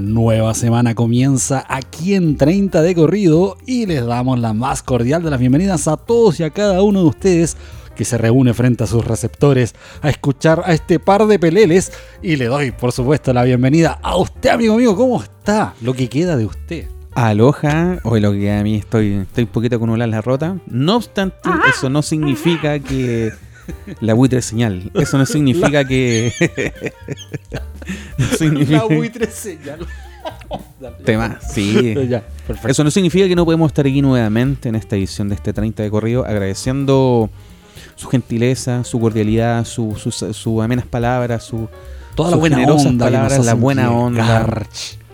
[0.00, 5.22] Una nueva semana comienza aquí en 30 de corrido y les damos la más cordial
[5.22, 7.58] de las bienvenidas a todos y a cada uno de ustedes
[7.94, 11.92] que se reúne frente a sus receptores a escuchar a este par de peleles
[12.22, 15.74] y le doy por supuesto la bienvenida a usted amigo mío, ¿cómo está?
[15.82, 16.88] Lo que queda de usted.
[17.14, 20.56] Aloha, hoy lo que a mí estoy, estoy un poquito con una la rota.
[20.66, 21.36] No obstante,
[21.68, 23.32] eso no significa que
[24.00, 24.90] la buitre señal.
[24.94, 26.32] Eso no significa que.
[28.18, 28.78] no significa...
[28.78, 29.86] La buitre señal.
[31.04, 31.94] Tema, sí.
[32.08, 32.22] Ya.
[32.66, 35.82] Eso no significa que no podemos estar aquí nuevamente en esta edición de este 30
[35.82, 37.30] de corrido, agradeciendo
[37.96, 41.68] su gentileza, su cordialidad, su, su, su amenas palabras, su,
[42.14, 44.66] Toda la sus buena generosas onda palabras, la buena onda,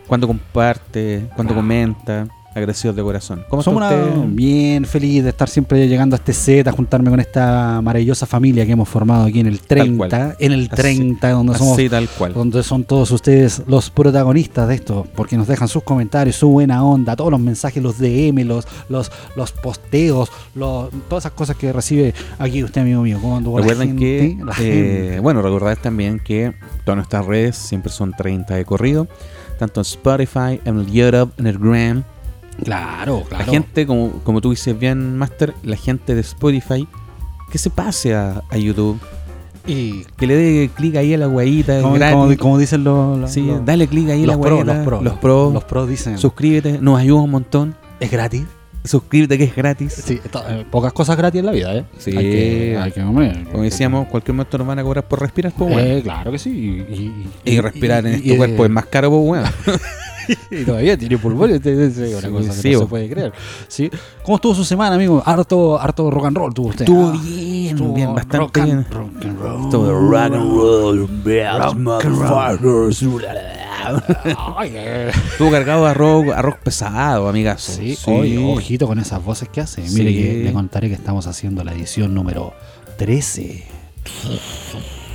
[0.06, 1.56] cuando comparte, cuando Ah.
[1.56, 3.44] comenta, agradecidos de corazón.
[3.48, 4.28] ¿Cómo está Somos una- usted?
[4.34, 8.64] bien feliz de estar siempre llegando a este set, a juntarme con esta maravillosa familia
[8.64, 10.36] que hemos formado aquí en el 30, cual.
[10.38, 12.32] en el Así- 30, donde somos Así tal cual.
[12.32, 16.82] donde son todos ustedes los protagonistas de esto, porque nos dejan sus comentarios, su buena
[16.84, 21.72] onda, todos los mensajes, los DM, los, los, los posteos, los- todas esas cosas que
[21.72, 23.18] recibe aquí usted, amigo mío.
[23.20, 25.16] ¿Cómo anduvo la Recuerden que, gente?
[25.16, 26.54] Eh, bueno, recordad también que
[26.84, 29.06] todas nuestras redes siempre son 30 de corrido,
[29.58, 32.04] tanto en Spotify, en el YouTube, en el Gram.
[32.64, 33.44] Claro, claro.
[33.44, 36.86] La gente, como, como tú dices bien, Master, la gente de Spotify,
[37.50, 38.98] que se pase a, a YouTube,
[39.66, 43.30] y que le dé clic ahí a la guayita, como, como- como dicen los, los-
[43.32, 46.18] sí, los- dale clic ahí a la guayita, los pros, los pros, los pros dicen,
[46.18, 48.44] suscríbete, nos ayuda un montón, es gratis.
[48.84, 49.92] suscríbete que es gratis.
[49.94, 51.84] Sí, eh, pocas cosas gratis en la vida, ¿eh?
[51.98, 52.16] Sí.
[52.16, 55.52] Hay que, hay que, hombre, Como decíamos, cualquier momento nos van a cobrar por respirar,
[55.58, 55.88] pues bueno.
[55.90, 56.50] Eh, claro que sí.
[56.88, 59.48] Y, y respirar en y- este y- cuerpo es más caro, pues bueno.
[60.50, 63.32] Y todavía tiene pulmones, es una Sí, cosa que sí, no se puede creer.
[63.68, 63.90] ¿Sí?
[64.22, 65.22] ¿Cómo estuvo su semana, amigo?
[65.24, 66.82] Harto, harto rock and roll tuvo usted.
[66.82, 68.86] Estuvo Ah, bien, estuvo bien, bastante rock and- bien.
[68.90, 69.64] rock and roll.
[69.64, 71.08] Estuvo rock and roll,
[74.56, 75.10] Ay, eh.
[75.10, 77.62] Estuvo cargado de arroz, arroz pesado, amigas.
[77.62, 79.82] Sí, oye, ojito con esas voces que hace.
[79.82, 80.16] Mire Sí.
[80.22, 82.52] que le contaré que estamos haciendo la edición número
[82.98, 83.64] 13.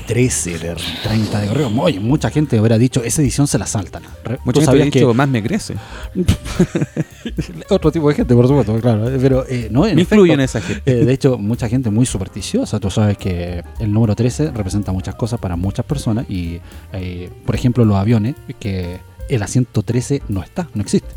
[0.05, 1.71] 13 de 30 de correo.
[1.81, 4.03] Oye, mucha gente hubiera dicho, esa edición se la saltan.
[4.45, 5.75] Mucha ¿Tú gente dicho, más me crece.
[7.69, 9.05] Otro tipo de gente, por supuesto, claro.
[9.21, 10.81] Pero eh, no, en Me efecto, influye en esa gente.
[11.01, 12.79] eh, de hecho, mucha gente muy supersticiosa.
[12.79, 16.25] Tú sabes que el número 13 representa muchas cosas para muchas personas.
[16.29, 16.59] Y,
[16.93, 21.09] eh, por ejemplo, los aviones, que el asiento 13 no está, no existe.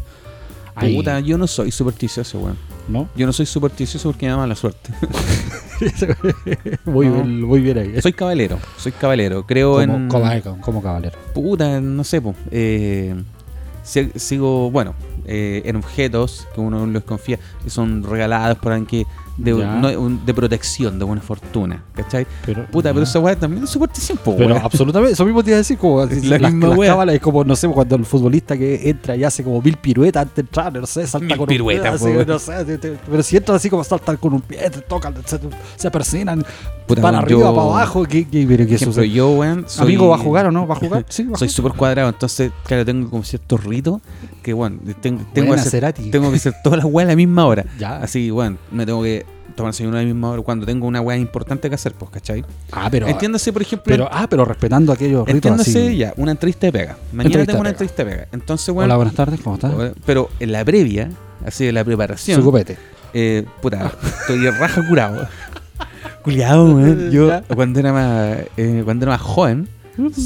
[0.77, 2.57] Ahí, Puta, yo no soy supersticioso, weón.
[2.89, 3.09] ¿no?
[3.17, 4.93] Yo no soy supersticioso porque me da mala suerte.
[6.87, 7.01] No.
[7.11, 8.01] bien, muy bien ahí.
[8.03, 9.45] soy caballero, soy caballero.
[9.47, 10.09] Creo en.
[10.61, 11.13] como, caballero.
[11.35, 12.35] Puta, no sé, po.
[12.51, 13.15] Eh,
[13.83, 14.95] si- sigo, bueno,
[15.27, 19.07] eh, en objetos que uno les confía, que son regalados por alguien que.
[19.37, 22.25] De, no, un- de protección, de buena fortuna, ¿cachai?
[22.47, 22.93] Pero, Puta, ya.
[22.95, 24.63] pero esa weá también es superstición, po, Pero weón.
[24.65, 27.67] absolutamente, eso mismo te iba a decir, como la misma cábalas, es como, no sé,
[27.69, 31.05] cuando el futbolista que entra y hace como mil piruetas antes de entrar, no sé,
[31.07, 33.69] salta Mil con piruetas, un pie, así, no sé, te- te- pero si entran así
[33.69, 35.41] como saltan con un pie, te tocan, se,
[35.77, 36.45] se persinan,
[36.87, 39.85] Puta, para weón, arriba, yo- para abajo, ¿qué, qué, pero qué ejemplo, yo, weón, soy-
[39.87, 40.65] Amigo, ¿va a jugar o no?
[40.67, 41.05] ¿Va a jugar?
[41.09, 44.01] Sí, va Soy súper cuadrado, entonces, claro, tengo como ciertos ritos
[44.45, 47.47] que, bueno, tengo, tengo, que hacer, tengo que hacer todas las weas a la misma
[47.47, 47.65] hora.
[47.79, 47.97] Ya.
[47.97, 49.24] Así, bueno, me tengo que
[49.55, 52.45] tomar desayuno a la misma hora cuando tengo una wea importante que hacer, pues, ¿cachai?
[52.73, 55.97] Ah, pero, Entiéndase, por ejemplo, pero, ah, pero respetando aquellos ritos entiéndase así.
[55.97, 56.97] ya, una entrevista de pega.
[57.13, 57.71] Mañana Entrevista tengo de una pega.
[57.71, 58.29] entrevista de pega.
[58.33, 59.73] Entonces, bueno, Hola, buenas tardes, ¿cómo estás?
[60.05, 61.11] pero en la previa,
[61.47, 62.77] así de la Su preparación, copete.
[63.13, 65.29] eh, puta, estoy de raja curado.
[66.23, 67.11] Culiado.
[67.11, 69.69] Yo, cuando era más, eh, cuando era más joven,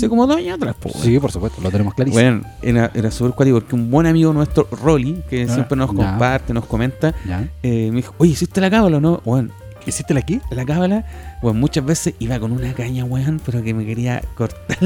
[0.08, 1.02] como dos años atrás, weón.
[1.04, 2.22] Sí, por supuesto, lo tenemos clarísimo.
[2.22, 5.90] Bueno, era, era súper cuático porque un buen amigo nuestro, Rolly, que Ah, siempre nos
[5.90, 5.96] ya.
[5.96, 7.48] comparte, nos comenta, ¿Ya?
[7.62, 9.20] eh, me dijo, oye, ¿hiciste la cábala o no?
[9.24, 9.50] Bueno,
[9.86, 10.38] ¿Hiciste la aquí?
[10.50, 11.06] la cábala,
[11.40, 14.76] bueno, muchas veces iba con una caña, weón, pero que me quería cortar,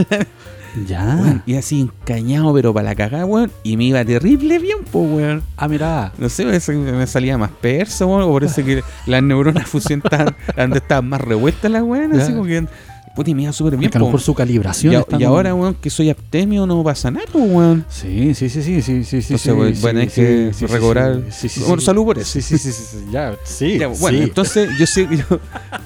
[0.86, 1.16] Ya.
[1.20, 5.10] weón, y así encañado, pero para la cagada, weón, y me iba terrible bien, pues,
[5.10, 5.42] weón.
[5.56, 6.12] Ah, mira.
[6.18, 10.02] No sé, parece que me salía más perso, weón, o parece que las neuronas fusión
[10.04, 12.36] estaban, donde estaban más revueltas las weón, así Ya.
[12.36, 12.66] como que,
[13.14, 15.74] puta, me iba súper bien, que a lo mejor su calibración y, está ahora, weón,
[15.74, 17.84] que soy abstemio, no pasa nada, pues, weón.
[17.88, 19.34] Sí, sí, sí, sí, sí, sí, sí.
[19.34, 19.50] Entonces, sí,
[19.82, 21.86] bueno, sí, hay sí, que sí, sí, recobrar- Sí, sí, sí, Bueno, sí.
[21.86, 22.30] salud por eso.
[22.32, 23.78] Sí, sí, sí, sí, sí, ya, sí.
[23.78, 24.24] Ya, bueno, sí.
[24.24, 25.24] entonces yo sé que yo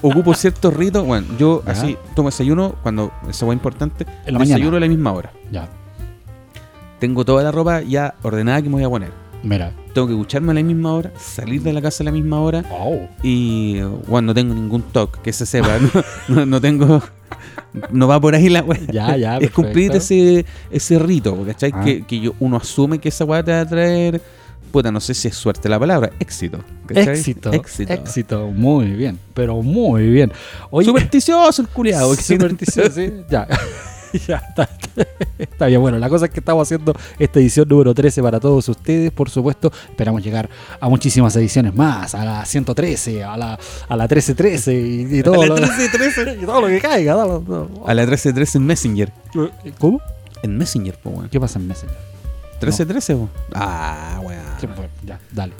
[0.01, 1.05] ocupo ciertos ritos.
[1.05, 1.71] Bueno, yo Ya.
[1.73, 4.05] así tomo desayuno cuando esa hueá importante.
[4.25, 4.77] En la desayuno mañana.
[4.77, 5.31] a la misma hora.
[5.51, 5.69] Ya,
[6.99, 9.11] Tengo toda la ropa ya ordenada que me voy a poner.
[9.43, 9.71] mira.
[9.93, 12.63] Tengo que ducharme a la misma hora, salir de la casa a la misma hora.
[12.71, 12.99] Oh.
[13.23, 15.79] Y bueno, no tengo ningún toque, que se sepa.
[16.27, 17.01] No, no, no tengo.
[17.91, 18.79] No va por ahí la weá.
[18.91, 21.71] Ya, ya, Es cumplir ese, ese rito, ¿cachai?
[21.73, 21.83] Ah.
[21.83, 24.21] Que, que yo, uno asume que esa weá te va a traer.
[24.71, 26.59] Puta, no sé si es suerte la palabra, éxito.
[26.87, 27.17] ¿cachai?
[27.17, 27.93] Éxito, Éxito.
[27.93, 28.47] éxito.
[28.47, 30.31] Muy bien, pero muy bien.
[30.71, 32.13] Oye, Supersticioso el culiado.
[32.15, 33.47] supersticioso, sí, ya.
[34.27, 34.69] ya está,
[35.37, 35.81] está bien.
[35.81, 39.29] Bueno, la cosa es que estamos haciendo esta edición número 13 para todos ustedes, por
[39.29, 39.71] supuesto.
[39.89, 40.49] Esperamos llegar
[40.79, 45.41] a muchísimas ediciones más, a la 113, a la, a la 1313 y, y todo,
[45.41, 46.37] A la lo, 1313.
[46.41, 47.13] y todo lo que caiga.
[47.13, 49.13] A la 1313 en Messenger.
[49.79, 50.01] ¿Cómo?
[50.43, 51.29] En Messenger, po, weón.
[51.29, 51.97] ¿Qué pasa en Messenger?
[52.61, 53.29] 1313, po.
[53.53, 54.41] Ah, weón.
[54.59, 55.53] Sí, pues, ya, dale.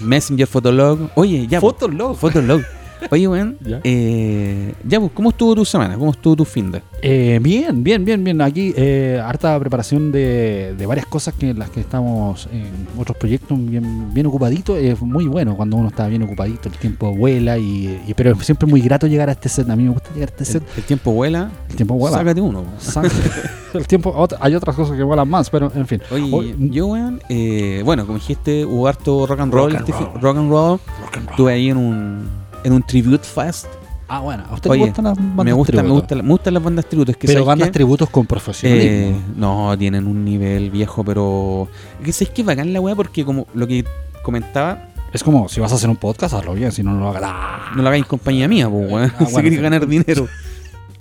[0.00, 1.10] Messenger, Fotolog.
[1.14, 1.60] Oye, ya.
[1.60, 2.16] Fotolog.
[2.16, 2.62] Fotolog.
[3.10, 3.56] Oye, weón.
[3.64, 3.80] Ya.
[3.84, 5.96] eh, ya, pues, ¿cómo estuvo tu semana?
[5.96, 6.82] ¿Cómo estuvo tu fin de?
[7.02, 8.40] Eh, bien, bien, bien, bien.
[8.40, 12.66] Aquí eh, harta preparación de, de varias cosas que las que estamos en
[12.98, 14.78] otros proyectos bien, bien ocupaditos.
[14.78, 18.38] Es muy bueno cuando uno está bien ocupadito, el tiempo vuela y, y- pero es
[18.46, 19.68] siempre muy grato llegar a este set.
[19.70, 20.62] A mí me gusta llegar a este set.
[20.76, 21.50] el tiempo vuela.
[21.70, 22.16] El tiempo vuela.
[22.18, 22.64] Sácate uno.
[22.78, 23.10] Saca-
[23.74, 26.00] el tiempo, hay otras cosas que vuelan más, pero en fin.
[26.10, 29.72] Oye, Hoy- yo, weón, eh, bueno, como dijiste, hubo harto rock and roll.
[29.72, 30.20] Rock and roll.
[30.22, 30.70] rock and roll.
[31.02, 31.30] Rock and roll.
[31.30, 32.28] Estuve ahí en un,
[32.66, 33.66] en un tribute fest.
[34.08, 36.54] Ah, bueno, ¿a usted Oye, le gustan las bandas me, gusta, me, gusta, me gustan
[36.54, 37.12] las bandas tributos.
[37.14, 37.72] Es que Pero ¿sabes bandas qué?
[37.72, 39.16] tributos con profesionalismo.
[39.16, 41.68] Eh, no, tienen un nivel viejo, pero.
[42.00, 43.84] Es que sabes que bacán la weá, porque como lo que
[44.22, 47.08] comentaba, Es como si vas a hacer un podcast, hazlo bien, si no, no lo
[47.10, 47.22] hagas.
[47.24, 47.70] ¡Ah!
[47.76, 49.12] no lo hagáis en compañía mía, pues, weón.
[49.16, 50.26] Ah, si bueno, ganar dinero.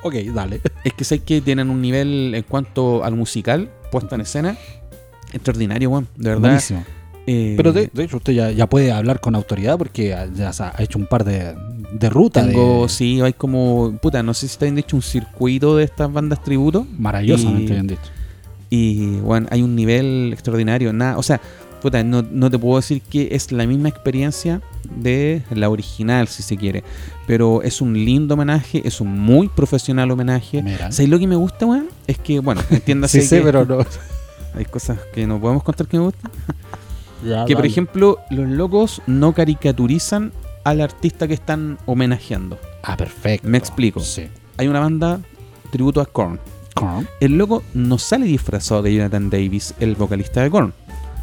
[0.03, 0.61] Ok, dale.
[0.83, 4.57] Es que sabes que tienen un nivel en cuanto al musical, puesta en escena,
[5.33, 6.07] extraordinario, weón.
[6.15, 6.41] De verdad.
[6.41, 6.85] Buenísimo.
[7.27, 10.63] Eh, Pero de, de hecho usted ya, ya puede hablar con autoridad porque ya se
[10.63, 11.55] ha hecho un par de,
[11.91, 12.47] de rutas.
[12.47, 15.85] Tengo, de, sí, hay como, puta, no sé si te han dicho un circuito de
[15.85, 16.85] estas bandas tributo.
[16.97, 18.01] Maravillosamente bien dicho.
[18.69, 20.91] Y, bueno, hay un nivel extraordinario.
[20.91, 21.39] Nada, o sea,
[21.81, 24.61] puta, no, no te puedo decir que es la misma experiencia
[24.95, 26.83] de la original, si se quiere.
[27.27, 30.61] Pero es un lindo homenaje, es un muy profesional homenaje.
[30.61, 30.91] Mira.
[30.91, 31.87] ¿Sabes lo que me gusta, weón?
[32.07, 33.85] Es que, bueno, entiéndase Sí, sé, que pero no.
[34.55, 36.31] hay cosas que no podemos contar que me gustan.
[37.25, 40.31] Ya, Que, por ejemplo, los locos no caricaturizan
[40.63, 42.57] al artista que están homenajeando.
[42.83, 43.47] Ah, perfecto.
[43.47, 43.99] Me explico.
[43.99, 44.27] Sí.
[44.57, 45.19] Hay una banda
[45.71, 46.39] tributo a Korn.
[46.73, 50.73] Korn, El loco no sale disfrazado de Jonathan Davis, el vocalista de Korn.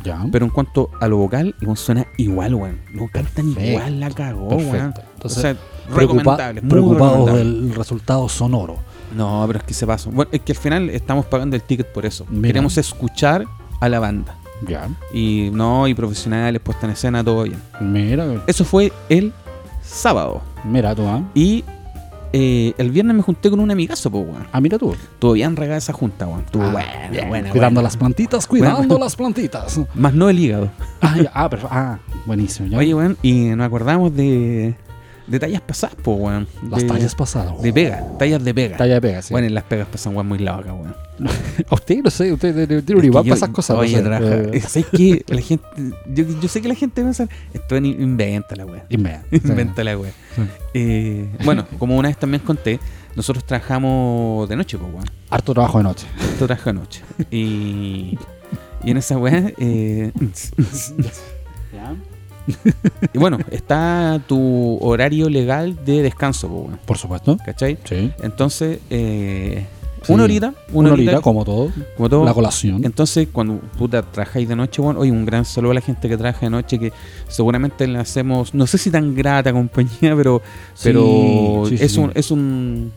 [0.04, 0.24] Ya.
[0.32, 2.80] Pero en cuanto a lo vocal, suena igual, weón.
[2.92, 3.70] No cantan Perfecto.
[3.70, 4.94] igual, la cagó, weón.
[5.14, 5.56] Entonces, o sea,
[5.94, 8.78] Preocupa- preocupados del resultado sonoro.
[9.16, 10.10] No, pero es que se pasó.
[10.10, 12.24] Bueno, es que al final estamos pagando el ticket por eso.
[12.30, 12.48] Mira.
[12.48, 13.44] Queremos escuchar
[13.80, 14.36] a la banda.
[14.66, 14.88] Ya.
[15.12, 17.58] Y no, y profesionales, puesta en escena, todo bien.
[17.80, 19.32] Mira, Eso fue el
[19.82, 20.42] sábado.
[20.64, 21.22] mira tú, ¿ah?
[21.34, 21.64] Y
[22.34, 24.46] eh, el viernes me junté con un amigazo, pues, weón.
[24.52, 24.92] Ah, mira tú.
[24.94, 26.40] Estuvo bien regada esa junta, weón.
[26.40, 27.28] Estuvo Ah, buena, bien.
[27.28, 27.86] buena, Cuidando buena.
[27.88, 28.98] las plantitas, cuidando Bueno.
[29.04, 29.80] las plantitas.
[29.94, 30.70] Más no el hígado.
[31.02, 31.74] Ah, ya, ah, perfecto.
[31.76, 32.68] Ah, buenísimo.
[32.68, 32.78] ya.
[32.78, 34.74] Oye, weón, y nos acordamos de,
[35.26, 36.48] de tallas pasadas, pues, weón.
[36.70, 37.60] las de, tallas pasadas.
[37.62, 38.76] De pega, tallas de pega.
[38.76, 39.32] Talla de pega, sí.
[39.32, 40.94] Bueno, en las pegas pasan weón muy locas, weón.
[41.70, 43.76] A usted, no sé, usted tiene- un igual para esas cosas.
[43.78, 45.24] Oye, no sé, eh, ¿Sabes qué?
[45.28, 45.64] La gente,
[46.12, 48.82] yo, yo sé que la gente piensa, esto es inventa la weón.
[48.88, 49.24] inventa.
[49.30, 50.12] Inventa la weón.
[50.34, 50.42] Sí.
[50.74, 52.80] Eh, bueno, como una vez también conté,
[53.14, 55.04] nosotros trabajamos de noche, pues, weón.
[55.30, 56.06] Harto trabajo de noche.
[56.20, 57.02] Esto trabaja de noche.
[57.30, 58.18] Y,
[58.82, 60.10] y en esa weá, eh,
[63.12, 66.68] y bueno, está tu horario legal de descanso.
[66.84, 67.36] Por supuesto.
[67.44, 67.78] ¿Cachai?
[67.84, 68.12] Sí.
[68.22, 69.66] Entonces, eh,
[70.04, 70.12] Sí.
[70.12, 71.70] una horita, Una, una, horita, horita, como todo.
[71.96, 72.24] como todo.
[72.24, 72.84] La colación.
[72.84, 76.16] Entonces, cuando puta trabajáis de noche, bueno, oye, un gran saludo a la gente que
[76.16, 76.92] trabaja de noche, que
[77.28, 80.42] seguramente le hacemos, no sé si tan grata compañía, pero,
[80.74, 81.96] Sí, pero es.
[81.96, 82.92] Un, es un,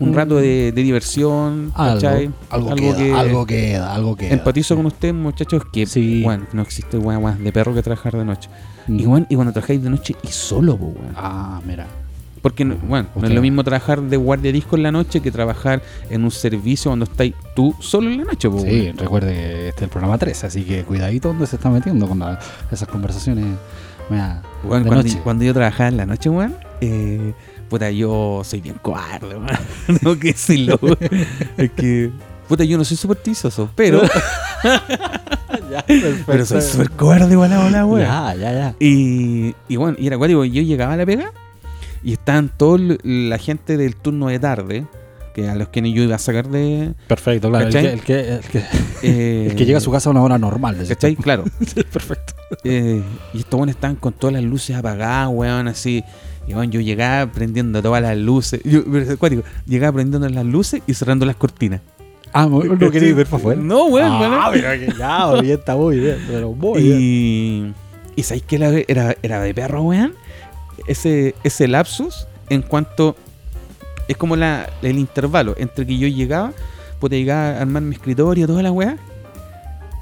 [0.00, 2.30] un rato de, de diversión, ¿cachai?
[2.50, 4.30] Algo, algo, Algo queda, que- algo queda, algo queda.
[4.32, 6.22] Empatizo con usted, muchachos, que Sí.
[6.22, 8.48] bueno, no existe más de perro que trabajar de noche.
[8.86, 9.00] Mm.
[9.00, 11.12] Y, bueno, y cuando trabajáis de noche y solo, pues, weón.
[11.16, 11.86] Ah, mira.
[12.40, 15.32] Porque, no- bueno, no es lo mismo trabajar de guardia disco en la noche que
[15.32, 18.96] trabajar en un servicio cuando estáis tú solo en la noche, pues, Sí, weón.
[18.98, 22.20] recuerde que este es el programa 13, así que cuidadito donde se está metiendo con
[22.20, 22.38] la-
[22.70, 23.44] esas conversaciones.
[24.08, 25.20] Mira, Weón, de cuando, noche.
[25.24, 27.34] cuando yo trabajaba en la noche, weón, eh,
[27.68, 29.46] puta, yo soy bien cobarde, weón.
[30.02, 30.78] no que decirlo.
[31.56, 32.10] Es que,
[32.48, 34.02] puta, yo no soy supersticioso, pero,
[36.26, 38.06] pero soy súper cobarde, weón, hola, weón.
[38.06, 38.74] Ya, ya, ya.
[38.80, 41.32] Y, y bueno, y era cuático, yo llegaba a la pega
[42.02, 44.86] y estaban toda la gente del turno de tarde,
[45.34, 46.94] que a los que yo iba a sacar de...
[47.06, 47.66] Perfecto, claro.
[47.66, 48.58] El que, el, que, el, que,
[49.02, 50.84] eh, el que llega a su casa a una hora normal.
[50.86, 51.16] ¿Cachai?
[51.16, 51.44] Claro.
[51.92, 52.34] Perfecto.
[52.64, 53.02] Eh,
[53.34, 56.04] y estos buenos estaban con todas las luces apagadas, weón, así.
[56.48, 58.62] Y bueno, yo llegaba prendiendo todas las luces.
[58.64, 61.82] Yo, pero es acuático, llegaba prendiendo las luces y cerrando las cortinas.
[62.32, 63.60] Ah, ¿no queréis ver para afuera?
[63.60, 64.52] No, weón, ah, weón.
[64.52, 66.18] pero que ya, bien, está muy bien.
[66.26, 66.98] Pero muy bien.
[67.00, 67.74] Y,
[68.16, 70.14] y ¿sabéis qué era, era, era de perro, weón?
[70.86, 73.14] Ese, ese lapsus en cuanto...
[74.08, 76.54] Es como la, el intervalo entre que yo llegaba,
[76.98, 78.96] pues llegaba a armar mi escritorio, toda la weá.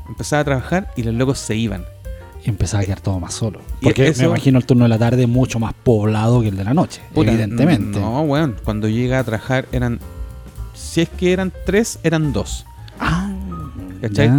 [0.08, 1.84] Empezaba a trabajar y los locos se iban.
[2.46, 3.60] Empezaba a quedar todo más solo.
[3.82, 6.64] Porque eso- me imagino el turno de la tarde mucho más poblado que el de
[6.64, 7.00] la noche.
[7.12, 7.98] Puta, evidentemente.
[8.00, 8.56] No, weón.
[8.64, 9.98] Cuando yo llegaba a trabajar eran
[10.74, 12.64] si es que eran tres, eran dos.
[13.00, 13.30] Ah,
[14.00, 14.30] ¿Cachai?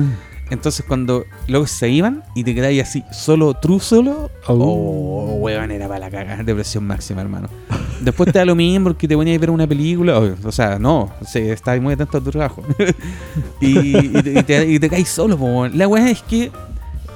[0.50, 4.54] Entonces cuando luego se iban y te quedáis así, solo, true solo, Oh.
[5.32, 7.50] oh, weón, era para la cagada, depresión máxima, hermano.
[8.00, 10.80] Después te da lo mismo porque te ponías a ver una película, o, o sea,
[10.80, 12.64] no, o sea, estabas muy atento a tu trabajo.
[13.60, 15.68] y, y te, y te, y te caes solo, po.
[15.68, 16.50] La weá es que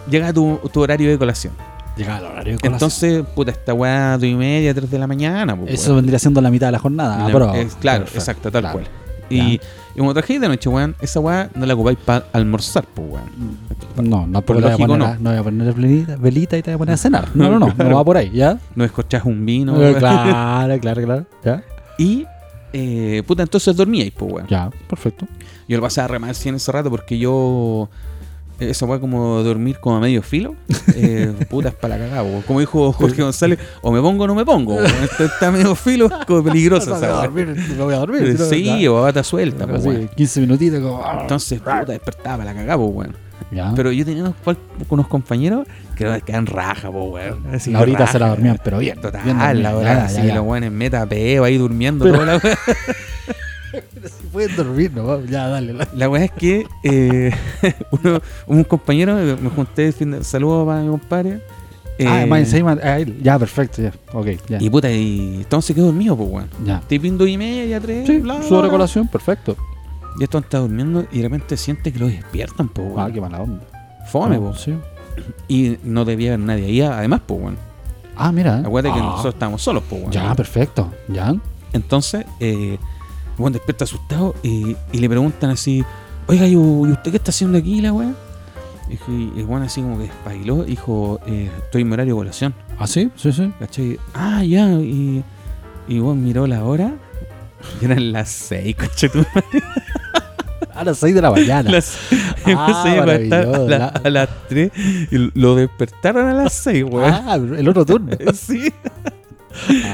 [0.10, 1.54] llega tu, tu horario de colación.
[1.98, 2.74] Llegaba el horario de colación.
[2.74, 6.40] Entonces, puta, esta weá, dos y media, tres de la mañana, po, Eso vendría siendo
[6.42, 7.18] la mitad de la jornada.
[7.18, 8.80] La- Ah, pero- es- claro, perfecto, exacto, tal claro.
[8.80, 8.88] cual.
[9.30, 9.54] Y,
[9.96, 14.10] y como trajiste de noche, weón, esa weá no la ocupáis para almorzar, pues, weón.
[14.10, 15.14] No, no, Por te voy a lógico, poner no.
[15.14, 17.28] a- no voy a poner velita, velita y te voy a poner a cenar.
[17.34, 18.58] No, no, no, no va por ahí, ¿ya?
[18.76, 21.26] No escuchás un vino, Eh, claro, claro, claro.
[21.46, 21.64] ¿Ya?
[21.98, 22.26] Y,
[22.74, 24.48] eh, puta, entonces dormíais, pues, weón.
[24.48, 25.26] Ya, perfecto.
[25.68, 27.90] Yo lo pasaba re mal sí, en ese rato porque yo.
[28.70, 30.56] Esa weá como dormir como a medio filo,
[30.96, 32.42] eh, puta, es para la cagada.
[32.46, 34.82] Como dijo Jorge González, o me pongo o no me pongo.
[34.82, 37.22] Esto está a medio filo, es como peligroso, me voy a ¿sabes?
[37.24, 38.38] dormir, me voy a dormir.
[38.38, 40.08] Sí, o a bata suelta, pues, weón.
[40.10, 41.04] 15 minutitos como...
[41.04, 41.20] ah.
[41.22, 43.16] Entonces, puta, despertaba para la cagada, pues, weón.
[43.52, 43.74] Ya.
[43.76, 44.36] Pero yo tenía unos,
[44.90, 47.46] unos compañeros que no quedan raja, po, weón.
[47.54, 49.02] Así la se la dormían, pero bien.
[49.02, 50.36] Total, bien dormida, la ya, así ya, que ya.
[50.36, 52.42] los weones meta peo ahí durmiendo Pero- toda la
[54.32, 55.74] pueden dormir, no, ya, dale.
[55.74, 57.32] la- La weá es que eh,
[57.92, 61.42] uno, un compañero, eh, me junté el fin de saludo para mi compadre.
[62.06, 63.94] ah, eh, más encima, ah, ya, perfecto, ya.
[64.14, 64.58] Ok, ya.
[64.62, 66.50] Y puta, y entonces quedó dormido, pues weón.
[66.66, 66.80] ya.
[66.88, 68.70] Tipo dos y media, tres, Sí, bla, sobre bla.
[68.72, 69.56] colación, perfecto.
[70.20, 73.14] Y esto está durmiendo y de repente siente que lo despiertan, pues Ah, weón.
[73.14, 73.64] qué mala onda.
[74.12, 74.54] Fome, Ah, po.
[74.56, 74.74] sí.
[75.48, 77.58] Y no debía haber nadie ahí, además, pues weón.
[78.16, 78.58] Ah, mira.
[78.60, 80.12] Acuérdate que Ah, nosotros estábamos solos, pues weón.
[80.14, 80.92] Ya, perfecto.
[81.08, 81.34] Ya.
[81.74, 82.78] Entonces, eh,
[83.42, 85.84] bueno, despierta asustado y, y le preguntan así,
[86.28, 88.14] oiga, ¿y, usted qué está haciendo aquí, la weá?
[88.90, 92.88] Y el weón así como que espabiló, dijo, eh, estoy en horario de colación, ¿Ah,
[92.88, 93.10] sí?
[93.16, 93.52] Sí, sí.
[93.60, 93.98] ¿cachai?
[94.14, 95.24] Ah, ya, y,
[95.88, 96.94] y weón miró la hora,
[97.82, 99.10] y eran las seis, coche.
[100.74, 101.70] A las 6 de la mañana.
[101.70, 101.98] Las,
[102.46, 104.72] Ah, a la- a las tres
[105.12, 107.12] y lo despertaron a las seis, weón.
[107.14, 108.10] Ah, el otro turno.
[108.34, 108.72] Sí.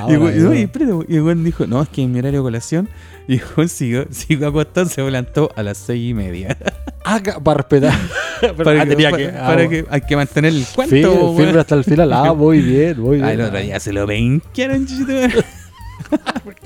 [0.08, 2.90] Y, el y, espérate, y el dijo, no, es que en mi horario de colación.
[3.28, 6.58] Y el weón siguió, siguió acostado, se levantó a las seis y media.
[7.04, 7.94] Ah, para respetar.
[8.64, 9.30] Para ah, que, tenía pa- que.
[9.30, 11.36] para ah, que hay que mantener el cuento.
[11.36, 12.14] Firme hasta el final.
[12.14, 13.30] Ah, muy bien, muy bien.
[13.30, 15.14] El otro día se lo penquearon, chito.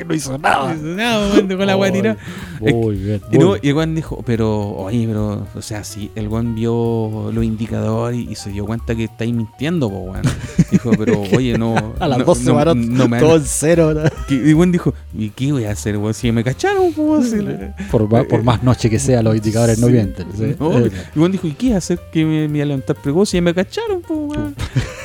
[0.06, 0.74] No hizo nada.
[0.74, 2.18] No, weón, dejó la weá tirada.
[2.60, 3.22] Muy bien.
[3.32, 7.32] Y, no, y el weón dijo, pero, oye, pero, o sea, si el weón vio
[7.34, 10.22] los indicadores y, y se dio cuenta que estáis mintiendo, po, weón.
[10.72, 11.94] Dijo, pero, oye, no.
[12.00, 13.94] A las no, 12 no, no me todo en cero.
[13.94, 14.02] ¿no?
[14.30, 16.14] Y el weón dijo, ¿y qué voy a hacer, weón?
[16.14, 19.80] Si me cacharon, po, si le- Por, más- por más noche que sea, los indicadores
[19.80, 19.94] no Sí.
[19.94, 20.28] mienten.
[20.38, 20.56] ¿sí?
[20.60, 23.34] No, y weón dijo, ¿y qué hacer que me, me iba a levantar precoz?
[23.34, 24.56] Y me cacharon, po, weón.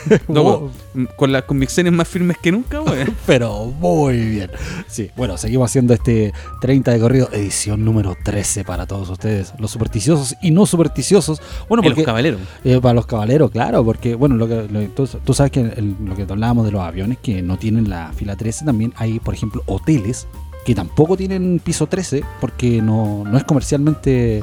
[0.29, 3.15] No, weón, con las convicciones más firmes que nunca, weón.
[3.27, 4.51] Pero muy bien.
[4.87, 9.71] Sí, bueno, seguimos haciendo este 30 de corrido, edición número 13 para todos ustedes, los
[9.71, 11.41] supersticiosos y no supersticiosos.
[11.69, 12.41] Bueno, Y los porque caballeros.
[12.65, 15.97] eh, para los caballeros, claro, porque bueno, lo que, lo- tú, tú sabes que el-
[16.05, 19.35] lo que hablábamos de los aviones que no tienen la fila 13, también hay, por
[19.35, 20.27] ejemplo, hoteles
[20.65, 24.43] que tampoco tienen piso 13 porque no, no es comercialmente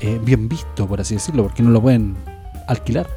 [0.00, 2.14] eh, bien visto, por así decirlo, porque no lo pueden
[2.68, 3.08] alquilar.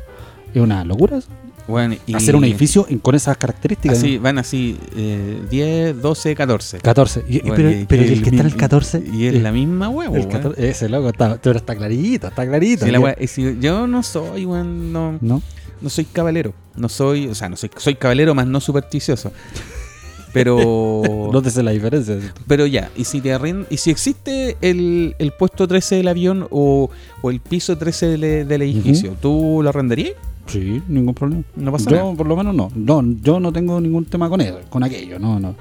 [0.54, 1.20] Es una locura
[1.68, 3.98] Weón, y hacer un edificio en- con esas características.
[3.98, 6.80] Así, van así, eh, 10, 12, 14.
[6.80, 7.24] 14.
[7.28, 9.04] Y- Bueno, pero y- pero y el que está en el mi- 14.
[9.14, 10.32] Y es eh, la misma huevo, el weón.
[10.32, 12.86] 14 ese loco está, pero está clarito, está clarito.
[12.86, 15.42] Sí, la wea- si- yo no soy, weón, no, ¿No?
[15.82, 16.54] no soy caballero.
[16.76, 19.32] No soy, o sea, no soy, soy caballero más no supersticioso.
[20.34, 21.02] Pero.
[21.34, 22.18] Nótese la diferencia.
[22.48, 26.48] Pero ya, y si te arrend- y si existe el, el puesto 13 del avión
[26.50, 26.90] o,
[27.22, 30.14] o el piso 13 del, del edificio, ¿tú lo arrendarías?
[30.48, 31.44] Sí, ningún problema.
[31.56, 32.14] No pasa yo, nada.
[32.14, 32.72] por lo menos, no.
[32.74, 33.04] no.
[33.22, 35.56] Yo no tengo ningún tema con eso, con aquello, no, no.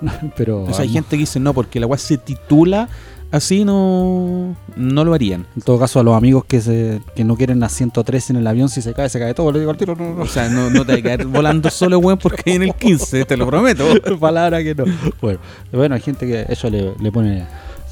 [0.36, 0.64] Pero.
[0.64, 2.88] O sea, hay gente que dice no, porque la weá se titula
[3.30, 5.46] así, no, no lo harían.
[5.56, 8.46] En todo caso, a los amigos que se que no quieren a 113 en el
[8.46, 9.52] avión, si se cae, se cae todo.
[9.52, 11.70] Le digo al tiro, no, no, O sea, no, no te vas a quedar volando
[11.70, 13.84] solo, weón, porque hay en el 15, te lo prometo.
[14.20, 14.84] Palabra que no.
[15.20, 15.38] Bueno,
[15.72, 17.46] bueno, hay gente que eso le, le pone.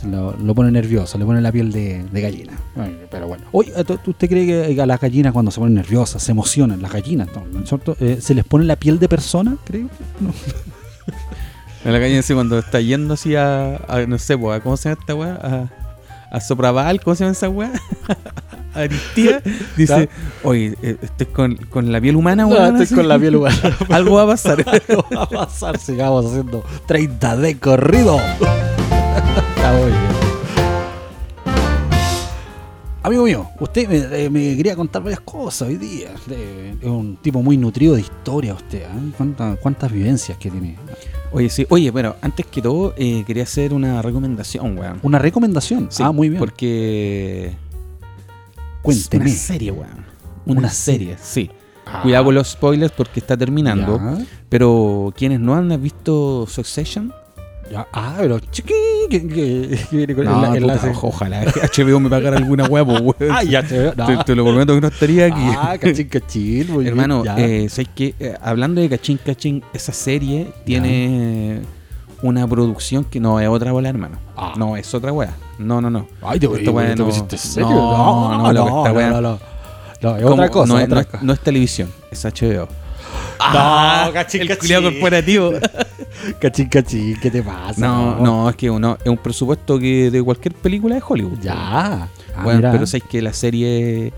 [0.04, 2.52] Lo, lo pone nervioso, le pone la piel de, de gallina.
[3.10, 3.44] Pero bueno.
[3.52, 6.82] Oye, ¿tú- tú- ¿usted cree que a las gallinas cuando se ponen nerviosas, se emocionan?
[6.82, 7.44] Las gallinas, ¿no?
[7.50, 7.96] ¿No es cierto?
[8.00, 9.88] Eh, ¿Se les pone la piel de persona, creo?
[10.20, 10.32] No.
[11.84, 14.88] En la calle, así, cuando está yendo así a, a- no sé, pues, ¿cómo se
[14.88, 15.34] llama esta weá?
[15.34, 15.68] A,
[16.36, 17.72] a Sopraval, ¿cómo se llama esa weá?
[18.74, 19.42] a Aristía,
[19.76, 20.08] dice,
[20.44, 22.64] oye, eh, estoy con, con la piel humana, No, weón.
[22.76, 22.94] estoy así.
[22.94, 23.58] con la piel humana.
[23.90, 24.64] Algo va a pasar.
[24.66, 28.16] Algo va a pasar, sigamos haciendo 30 de corrido.
[29.36, 30.04] Está muy bien.
[33.02, 36.14] Amigo mío, usted me, eh, me quería contar varias cosas hoy día.
[36.30, 38.82] Eh, Es un tipo muy nutrido de historia usted.
[38.82, 39.12] ¿eh?
[39.16, 40.76] ¿Cuánta- ¿Cuántas vivencias que tiene?
[41.32, 41.66] Oye, sí.
[41.68, 45.00] Oye, bueno, antes que todo, eh, quería hacer una recomendación, weón.
[45.02, 45.88] Una recomendación.
[45.90, 46.38] Sí, ah, muy bien.
[46.38, 47.52] Porque.
[48.80, 49.24] Cuénteme.
[49.26, 50.04] Una serie, weón.
[50.46, 51.50] Una, Una serie, sí.
[51.86, 53.98] Ah, Cuidado con los spoilers porque está terminando.
[53.98, 57.12] ya, Pero quienes no han visto Succession,
[57.70, 57.86] ya.
[57.92, 58.72] Ah, pero chiqui,
[59.10, 60.90] que, que- que viene con no, el puta, enlace.
[60.90, 63.14] ojo- ojalá HBO me pagara alguna huevo, weón.
[63.32, 63.92] Ah, ya te.
[63.96, 64.06] No.
[64.06, 65.42] Te, te lo prometo que no estaría aquí.
[65.58, 66.66] Ah, cachín, cachín.
[66.72, 67.36] muy bien, Hermano, ya.
[67.38, 68.14] eh, ¿sabes qué?
[68.20, 71.60] Eh, hablando de Cachín Cachín, esa serie tiene
[72.22, 74.18] una producción que no es otra bola, hermano.
[74.36, 74.54] Ah.
[74.56, 75.34] No, es otra weá.
[75.58, 76.06] No, no, no.
[76.22, 77.68] Ay, te esta ¿te no- pusiste serio?
[77.70, 79.38] no, no, loco, esta weá- no, no.
[80.02, 80.72] No, es otra cosa.
[80.72, 81.22] no, es, otra no es- cosa.
[81.24, 82.68] no es televisión, es HBO.
[83.52, 84.82] No, cachín, el cachín.
[84.82, 85.52] corporativo.
[86.40, 87.80] Cachín, cachín, ¿qué te pasa?
[87.80, 91.38] No, no, es que uno, es un presupuesto que de cualquier película de Hollywood.
[91.40, 91.54] Ya.
[91.56, 92.08] Ah,
[92.42, 92.72] Bueno, mira.
[92.72, 94.12] pero sabes que la serie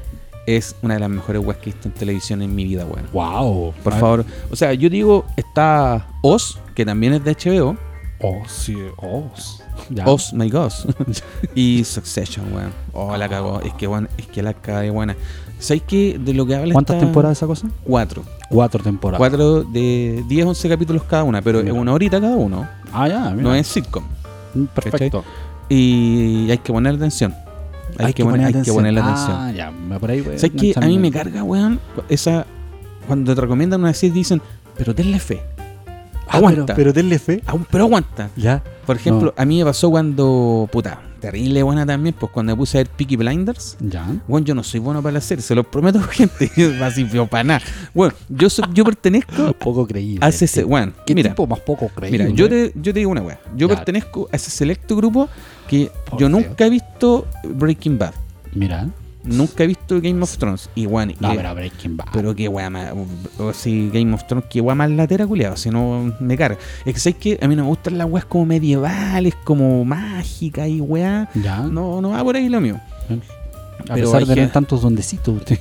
[0.46, 3.06] es una de las mejores weas que he visto en televisión en mi vida, weón.
[3.12, 3.74] Wow.
[3.82, 4.24] Por favor.
[4.50, 7.76] O sea, yo digo, está Oz, que también es de HBO.
[8.20, 8.76] Oh, sí.
[8.96, 9.30] Oh.
[9.90, 10.06] Ya.
[10.06, 10.72] Oz, my God.
[11.54, 12.72] y Succession, weón.
[12.92, 13.60] Oh, la cagó.
[13.60, 15.16] Es que, weón, es que la caga de buena.
[15.58, 16.18] ¿Sabes qué?
[16.18, 17.68] De lo que habla ¿Cuántas temporadas esa cosa?
[17.84, 18.22] Cuatro.
[18.50, 19.18] Cuatro temporadas.
[19.18, 22.68] Cuatro de 10, 11 capítulos cada una, pero es una horita cada uno.
[22.92, 23.42] Ah, ya, mira.
[23.42, 24.04] No es sitcom.
[24.74, 25.24] Perfecto.
[25.68, 27.34] Y hay que poner atención.
[27.98, 29.36] Hay, que, poner, hay que ponerle atención.
[29.36, 30.38] Ah, ya, me por ahí, güey.
[30.38, 30.74] ¿Sabes qué?
[30.76, 32.46] A mí me carga, weón, esa...
[33.06, 34.42] Cuando te recomiendan una serie dicen,
[34.76, 35.40] pero tenle fe.
[36.28, 36.66] Ah, Aguanta.
[36.66, 37.42] Pero, pero denle fe.
[37.46, 38.30] Aún, pero aguanta.
[38.36, 38.62] Ya.
[38.86, 40.68] Por ejemplo, a mí me pasó cuando...
[40.72, 43.76] Puta, terrible buena también, pues cuando me puse a ver Peaky Blinders...
[43.80, 44.06] Ya.
[44.28, 46.50] Bueno, yo no soy bueno para serie, se lo prometo, gente.
[46.82, 47.60] Así feo para nada.
[47.94, 50.24] Bueno, yo, soy- yo pertenezco Poco creíble.
[50.24, 50.62] a ese.
[50.64, 52.24] Bueno, ¿Qué mira, tipo más poco creíble?
[52.24, 53.38] mira yo, te, yo te digo una weá.
[53.56, 55.28] Yo pertenezco a ese selecto grupo
[55.68, 56.30] que Por yo Dios.
[56.30, 58.14] nunca he visto Breaking Bad.
[58.52, 58.86] Mira.
[59.26, 60.70] Nunca he visto Game of Thrones.
[60.74, 62.06] Y bueno, No, pero Breaking Bad.
[62.12, 62.92] pero qué weá más.
[63.38, 65.56] O si Game of Thrones, qué weá más latera, culiado.
[65.56, 66.58] Si no me carga.
[66.84, 70.68] Es que sabes que a mí no me gustan las weas como medievales, como mágicas
[70.68, 71.28] y weá.
[71.34, 71.58] Ya.
[71.60, 72.80] No, no va por ahí lo mío.
[73.88, 75.58] a pero pesar de tener tantos dondecitos usted.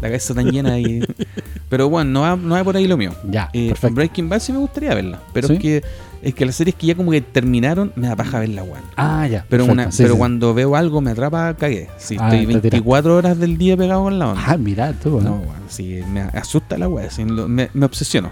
[0.00, 1.00] La cabeza tan llena y.
[1.68, 3.12] Pero bueno, no va, no va por ahí lo mío.
[3.28, 3.72] ya, Eh.
[3.92, 5.20] Breaking Bad sí me gustaría verla.
[5.32, 5.54] Pero ¿Sí?
[5.54, 5.82] es que
[6.22, 8.82] es que las series que ya como que terminaron, me da paja verla, weón.
[8.96, 9.44] Ah, ya.
[9.48, 9.72] Pero, perfecto.
[9.72, 10.18] una, Sí, pero sí.
[10.18, 11.88] cuando veo algo me atrapa, cagué.
[11.98, 12.70] Si Ah, estoy te tiraste.
[12.70, 14.42] 24 horas del día pegado con la onda.
[14.46, 15.36] Ah, mira tú, No, ¿no?
[15.36, 18.30] weón, sí, me asusta la lo- me, me obsesiono.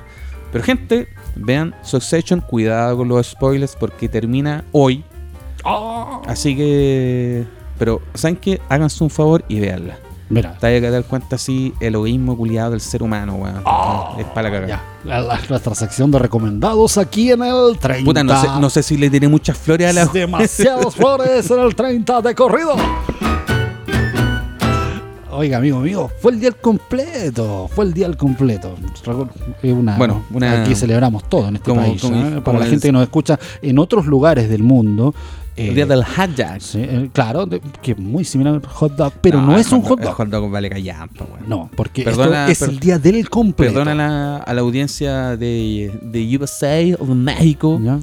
[0.53, 5.05] Pero gente, vean Succession, cuidado con los spoilers porque termina hoy.
[5.65, 6.23] Ah.
[6.27, 7.45] Así que...
[7.79, 8.61] Pero, ¿saben qué?
[8.69, 9.99] Háganse un favor y véanla.
[10.31, 10.57] Mira.
[10.59, 13.63] Te hay que dar cuenta así el egoísmo culiado del ser humano, weón.
[14.19, 14.83] es para la cagada.
[15.05, 18.05] La- la- nuestra sección de recomendados aquí en el 30.
[18.05, 20.07] Puta, no sé, no sé si le tiré muchas flores a la...
[20.07, 22.75] Demasiados flores en el 30 de corrido.
[25.39, 27.69] Oiga, amigo mío, fue el día al completo.
[27.73, 28.75] Fue el día al completo.
[29.63, 32.01] Una- Bueno, una- aquí celebramos todo en este como- país.
[32.03, 32.25] como- ¿eh?
[32.31, 35.15] como Para la gente que nos escucha en otros lugares del mundo.
[35.57, 36.61] eh, El día del hot dog.
[36.61, 39.83] sí, eh, claro, de- que es muy similar al hot dog, pero no, es un
[39.83, 40.15] hot El dog.
[40.15, 41.27] hot dog vale callampa.
[41.49, 43.75] No, porque Perdona, esto es per- el día del completo.
[43.75, 47.81] Perdona a la, a la audiencia de, de USA o de México.
[47.83, 47.99] ¿Ya?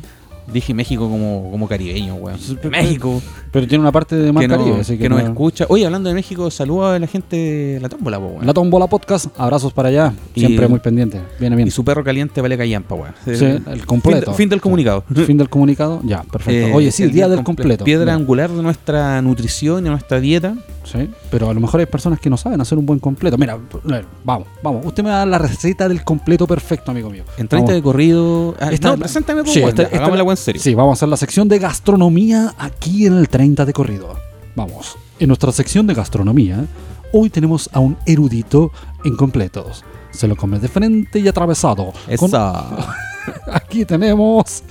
[0.52, 2.38] Dije México como, como caribeño, weón.
[2.70, 3.22] México.
[3.52, 5.66] Pero tiene una parte de Mar Que, no, Caribe, así que, que nos no- escucha.
[5.70, 8.46] Oye, hablando de México, saludos a la gente de la tómbola, po, weón.
[8.46, 11.20] La Tombola Podcast, abrazos para allá, Y- siempre muy pendiente.
[11.40, 11.68] Viene bien.
[11.68, 13.14] Y su perro caliente vale callampa, weón.
[13.26, 14.26] Sí, el completo.
[14.26, 15.04] Fin, de- fin del comunicado.
[15.26, 16.68] Fin del comunicado, ya, perfecto.
[16.68, 17.84] Eh, Oye, sí, el día del completo.
[17.84, 20.56] Piedra angular de nuestra nutrición y de nuestra dieta.
[20.86, 23.38] Sí, pero a lo mejor hay personas que no saben hacer un buen completo.
[23.38, 24.86] Mira, a ver, vamos, vamos.
[24.86, 27.24] Usted me da la receta del completo perfecto, amigo mío.
[27.38, 28.56] En 30 de corrido.
[28.60, 30.62] Ah, Esta- no, preséntame, po, Sí, esta- esta- hagámosla weón serio.
[30.62, 34.16] Sí, vamos a hacer la sección de gastronomía aquí en el 30 de corrido.
[34.56, 34.96] Vamos.
[35.20, 36.66] En nuestra sección de gastronomía,
[37.12, 38.72] hoy tenemos a un erudito
[39.04, 39.84] en completos.
[40.12, 41.92] Se lo come de frente y atravesado.
[42.18, 42.32] Con-.
[43.52, 44.64] Aquí tenemos.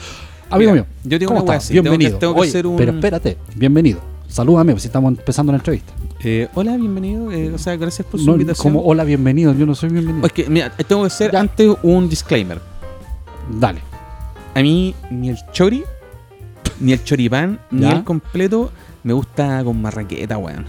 [0.51, 1.65] Amigo Mira, mío, yo digo ¿cómo estás?
[1.65, 2.19] así, tengo que- Bienvenido.
[2.19, 4.01] tengo que Oye, un- Pero espérate, bienvenido.
[4.29, 5.93] Salúdame, si estamos empezando la entrevista.
[6.27, 7.31] Eh, hola, bienvenido.
[7.31, 8.73] eh, o sea, gracias por su No, invitación.
[8.73, 9.53] como hola, bienvenido.
[9.55, 10.27] Yo no soy bienvenido.
[10.27, 11.41] Es que, mira, tengo que hacer Ya.
[11.41, 12.61] antes un disclaimer.
[13.61, 13.81] Dale.
[14.55, 15.85] A mí, ni el chori,
[16.81, 18.71] ni el choripán, ni el completo
[19.03, 20.65] me gusta con marraqueta, weón.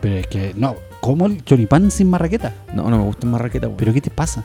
[0.00, 2.54] Pero es que, no, ¿cómo el choripán sin marraqueta?
[2.74, 3.76] No, no me gusta en marraqueta, weón.
[3.76, 4.44] ¿Pero qué te pasa?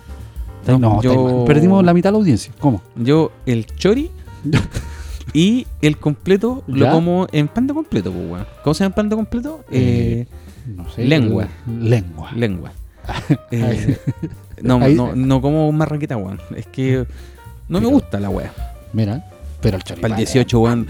[0.67, 2.51] No, yo- perdimos la mitad de la audiencia.
[2.59, 2.81] ¿Cómo?
[2.97, 4.11] Yo, el chori
[5.33, 8.45] y el completo lo como en pan de completo, pues, weón.
[8.63, 9.63] ¿Cómo se llama pan de completo?
[9.71, 10.27] Eh, Eh,
[10.75, 11.05] No sé.
[11.05, 11.47] Lengua.
[11.67, 12.31] Lengua.
[12.33, 12.71] lengua.
[13.51, 13.97] Eh,
[14.61, 16.39] no, no, no como marraqueta, weón.
[16.55, 17.05] Es que
[17.67, 18.51] no me gusta la weá.
[18.93, 19.25] Mira,
[19.61, 20.11] pero el choripán.
[20.11, 20.87] Para el 18, weón.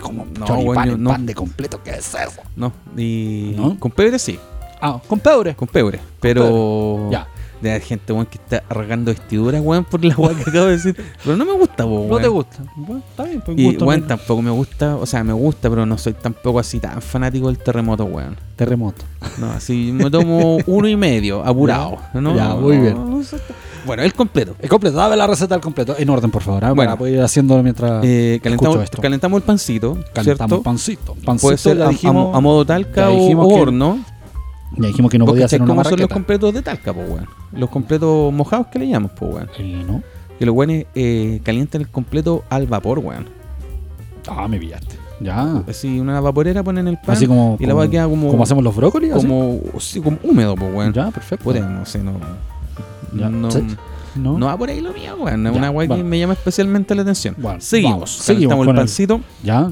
[0.00, 1.10] como No, choripán weón, no.
[1.10, 2.42] pan de completo, ¿qué es eso?
[2.56, 3.78] No, y ¿No?
[3.80, 4.38] con pebre sí,
[4.80, 5.54] Ah, con pebre.
[5.56, 5.98] con pebre.
[6.20, 7.26] Pero Ya.
[7.60, 10.72] De la gente, weón, que está arrancando vestiduras, weón, por la weón que acabo de
[10.72, 10.96] decir.
[11.24, 12.22] Pero no me gusta, po, ¿No weón.
[12.22, 12.56] te gusta?
[12.76, 15.98] Bueno, está bien, pues Y, weón, tampoco me gusta, o sea, me gusta, pero no
[15.98, 18.36] soy tampoco así tan fanático del terremoto, weón.
[18.56, 19.04] Terremoto.
[19.38, 21.98] No, así me tomo uno y medio, apurado.
[22.14, 22.34] ¿no?
[22.34, 22.94] Ya, muy No, bien.
[22.94, 23.22] no.
[23.86, 24.54] Bueno, el completo.
[24.58, 25.94] El completo, dame la receta del completo.
[25.96, 26.64] En orden, por favor.
[26.64, 26.72] ¿ah?
[26.72, 26.90] Bueno.
[26.90, 29.00] para poder ir haciéndolo mientras Eh, calentamos, esto.
[29.00, 30.62] calentamos el pancito, Calentamos ¿cierto?
[30.62, 31.14] pancito.
[31.24, 34.04] Pancito Puede ser a, a dijimos, mo- a modo talca o, horno.
[34.76, 37.00] Ya dijimos que no ¿Vos podía hacer una cómo son los completos de talca, po,
[37.00, 37.26] weón?
[37.52, 39.48] Los completos mojados que le llamamos, po, weón.
[39.58, 40.02] Y no.
[40.38, 43.26] Que los weones eh, calientan el completo al vapor, weón.
[44.28, 44.96] Ah, me pillaste.
[45.20, 45.62] Ya.
[45.68, 48.62] Así una vaporera ponen el pan Así como, y la como, queda como, como hacemos
[48.62, 49.12] los brócolis.
[49.12, 49.26] así?
[49.26, 50.92] como, sí, como húmedo, po, weón.
[50.92, 51.44] Ya, perfecto.
[51.44, 52.12] Puta, no sé, no.
[53.14, 53.64] Ya, No, ¿sí?
[54.14, 54.38] ¿No?
[54.38, 55.46] no va por ahí lo mío, weón.
[55.46, 57.34] Es una weá que me llama especialmente la atención.
[57.38, 57.92] Bueno, seguimos.
[57.94, 59.20] vamos, seguimos con el el- pancito.
[59.42, 59.70] Ya.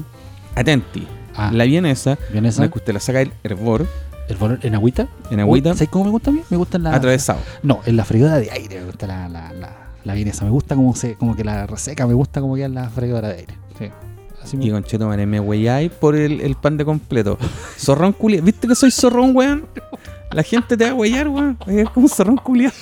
[0.55, 1.05] Atenti.
[1.35, 2.61] Ah, La vienesa, ¿bien esa?
[2.61, 3.85] una vez que usted la saca del hervor,
[4.27, 5.07] ¿El ¿En agüita?
[5.31, 6.41] en agüita, ¿Sabes cómo me gusta a mí?
[6.49, 6.95] Me gusta en la...
[6.95, 7.39] atravesado.
[7.63, 9.69] No, en la freidora de aire me gusta la, la, la,
[10.03, 10.43] la vienesa.
[10.45, 13.29] Me gusta como, se, como que la reseca, me gusta como queda en la freidora
[13.29, 13.53] de aire.
[13.79, 13.89] Sí.
[14.47, 17.37] Así me Y concheto madre, me weyáis por el, el pan de completo.
[17.77, 18.45] Zorrón culiado.
[18.45, 19.65] ¿Viste que soy zorrón, weón?
[20.31, 21.57] La gente te va a weyar, weón.
[21.67, 22.73] Es como un zorrón culiado.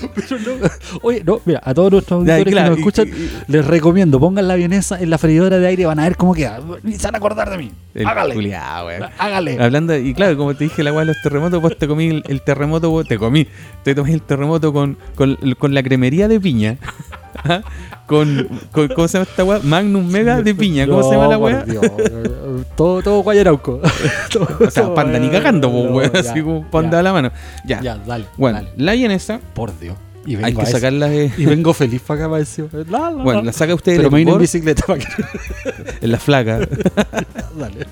[1.02, 4.20] Oye, no, mira, a todos nuestros Ya, auditores claro, que nos escuchan, y- les recomiendo,
[4.20, 6.60] pongan la vienesa en la freidora de aire, van a ver cómo queda.
[6.84, 7.72] Y se van a acordar de mí.
[8.06, 8.34] Hágale.
[8.36, 9.04] culiao, weón.
[9.18, 9.58] Hágale.
[9.60, 12.24] Hablando, y claro, como te dije la weá de los terremotos, pues te comí el,
[12.28, 13.48] el terremoto, weón, te comí,
[13.84, 16.78] te tomé el terremoto con, con, con la cremería de piña.
[18.06, 19.60] Con, con, ¿cómo se llama esta weá?
[19.64, 21.66] Magnum Mega de piña, ¿cómo se llama la No, weá?
[22.76, 23.82] Todo, todo guayarauco.
[24.60, 27.32] O sea, panda ni cagando, weón, ya, así como panda ya, a la mano.
[27.66, 28.26] Ya, Ya, dale.
[28.38, 28.72] bueno, dale.
[28.78, 29.96] la vienesa, Por Dios.
[30.26, 31.32] Y hay vengo, que a ese- sacarla de...
[31.38, 32.68] y vengo feliz para acá para decir.
[32.90, 33.52] La, la, Bueno, la.
[33.54, 35.08] saca usted Pero me vine en bicicleta para que.
[36.02, 36.60] en la flaca,
[37.58, 37.88] Dale.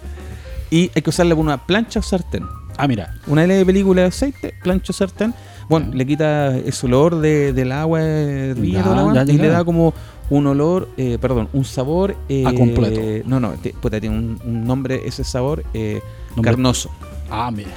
[0.70, 2.46] y hay que usarla por una plancha o sartén.
[2.78, 3.16] Ah, mira.
[3.28, 5.34] Una L de película de aceite, plancha o sartén.
[5.70, 5.96] Bueno, Ya.
[5.96, 9.48] le quita ese olor de, del agua Ya, toda la weá, ya, ya, y le
[9.48, 9.54] ya.
[9.54, 9.94] da como
[10.30, 12.16] un olor, eh, perdón, un sabor.
[12.30, 13.28] eh, A completo.
[13.28, 16.02] No, no, te- puta, tiene un, un nombre, ese sabor eh,
[16.42, 16.90] carnoso.
[17.30, 17.70] Ah, mira.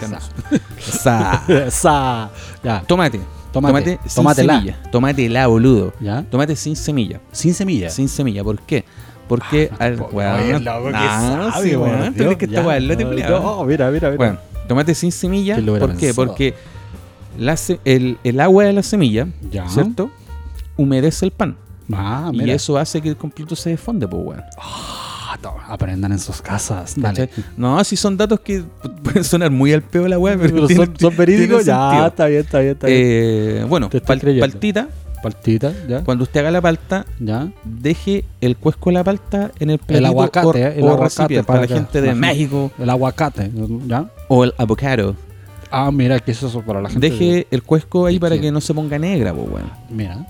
[0.00, 0.28] carnoso.
[0.78, 2.30] Sa- Esa.
[2.62, 2.82] Ya.
[2.86, 3.20] Tomate.
[3.52, 3.98] Tomate.
[4.08, 4.82] Tomate sin semilla.
[4.90, 5.92] Tomate la, boludo.
[6.00, 6.22] ¿Ya?
[6.30, 7.20] Tomate sin semilla.
[7.32, 7.92] Sin semillas.
[7.94, 8.42] Sin semilla.
[8.42, 8.84] ¿Por qué?
[9.28, 12.66] Porque Ah, al weón, nah, sabe, sí, weón, ¿tú Dios, crees que esta ya.
[12.66, 13.40] weá es lote No?
[13.40, 14.16] No, mira, mira, mira.
[14.16, 15.54] Bueno, tomate sin semilla.
[15.54, 16.12] ¿Quién lo hubiera ¿Por qué?
[16.14, 16.54] Porque
[17.38, 19.68] la se- el, el agua de la semilla, Ya.
[19.68, 20.10] ¿cierto?
[20.76, 21.56] Humedece el pan.
[21.92, 24.42] Ah, Y eso hace que el completo se defonde, pues, weón.
[24.58, 25.36] Ah,
[25.68, 26.94] aprendan en sus casas.
[26.96, 27.28] Dale.
[27.56, 28.62] No, si son datos que
[29.02, 31.64] pueden sonar muy al peo la weá, pero, son, son verídicos.
[31.64, 32.06] Ya, sentido.
[32.08, 33.00] está bien, está bien, está bien.
[33.02, 34.88] Eh, bueno, pal- paltita.
[35.22, 36.02] Paltita, ya.
[36.02, 37.48] Cuando usted haga la palta, Ya.
[37.64, 41.44] deje el cuesco de la palta en el platito El aguacate, o, el o aguacate
[41.44, 43.50] para la gente de México El aguacate,
[43.86, 44.06] ¿ya?
[44.28, 45.14] o el avocado.
[45.72, 47.08] Ah, mira, que eso es para la gente.
[47.10, 49.72] Deje el cuesco ahí ¿De para que no se ponga negra, pues, weón.
[49.88, 50.26] Mira.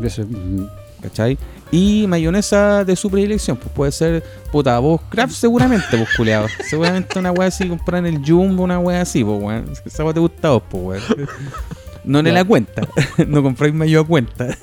[0.00, 0.68] Ese, mm,
[1.02, 1.36] ¿Cachai?
[1.72, 6.46] Y mayonesa de su predilección, pues puede ser puta vos craft seguramente, pues culeado.
[6.68, 9.64] Seguramente una weá así, comprar en el Jumbo, una weá así, pues weón.
[9.84, 11.28] Esa weá te gusta a vos, pues weón.
[12.04, 12.82] No en la cuenta.
[13.26, 14.56] no compráis mayo a cuenta.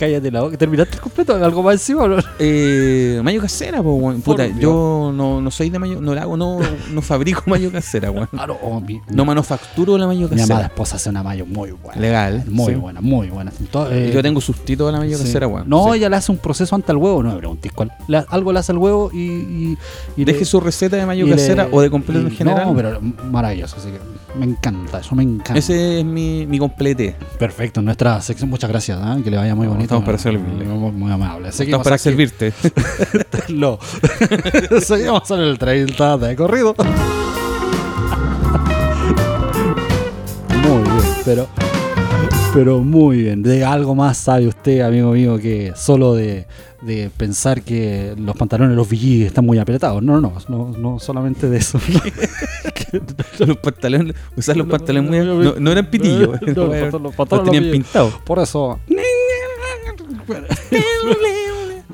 [0.00, 0.56] Cállate la boca.
[0.56, 1.34] ¿Terminaste el completo?
[1.34, 2.16] ¿Algo más encima o no?
[2.38, 4.22] Eh, mayo casera, pues weón.
[4.22, 6.58] Puta, Por yo no, no soy de mayo, no la hago, no,
[6.90, 8.26] no fabrico mayo casera, weón.
[8.38, 10.66] Ah, no, oh, mi, No manufacturo la mayo mi amada casera.
[10.68, 12.00] esposa hace una mayo muy buena.
[12.00, 12.44] Legal.
[12.48, 12.80] Muy sí.
[12.80, 13.52] buena, muy buena.
[13.90, 15.24] Eh, Yo tengo sustituto de la mayo sí.
[15.24, 15.68] casera, weón.
[15.68, 15.98] No, Sí.
[15.98, 17.22] ella le hace un proceso antes al huevo.
[17.22, 17.92] No me preguntes cuál.
[18.08, 19.18] Le- algo le hace al huevo y.
[19.18, 19.78] y,
[20.16, 22.66] y Deje le- su receta de mayo le- casera o de completo en general.
[22.68, 23.76] No, pero maravilloso.
[23.76, 23.98] Así que
[24.38, 25.56] me encanta, eso me encanta.
[25.58, 27.16] Ese es mi, mi complete.
[27.38, 28.48] Perfecto, nuestra sección.
[28.50, 28.98] Muchas gracias.
[29.02, 29.18] ¿ah?
[29.22, 29.84] Que le vaya muy No, bonito.
[29.94, 30.64] estamos para servirle.
[30.64, 31.48] Muy, muy amable.
[31.48, 32.02] Estamos para aquí.
[32.04, 32.52] servirte.
[33.50, 33.78] No.
[34.80, 36.74] Seguimos en el 30 de corrido.
[40.62, 41.48] Muy bien, pero.
[42.52, 43.42] Pero muy bien.
[43.42, 46.46] De algo más sabe usted, amigo mío, que solo de,
[46.82, 50.02] de pensar que los pantalones de los VG están muy apretados.
[50.02, 51.78] No, no, no, no solamente de eso.
[53.38, 55.44] los pantalones, usar los pantalones muy.
[55.44, 56.38] No, no eran pitillos.
[56.56, 58.14] No, los pantalones tenían pintados.
[58.24, 58.78] Por eso.